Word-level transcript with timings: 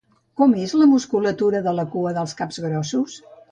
Com 0.41 0.55
és 0.61 0.73
la 0.83 0.87
musculatura 0.93 1.63
de 1.69 1.75
la 1.81 1.87
cua 1.93 2.17
dels 2.19 2.35
capgrossos? 2.43 3.23